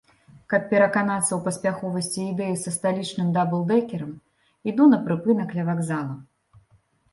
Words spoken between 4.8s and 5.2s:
на